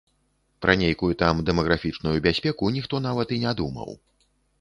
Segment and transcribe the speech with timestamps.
[0.65, 3.93] Пра нейкую там дэмаграфічную бяспеку ніхто нават і не думаў.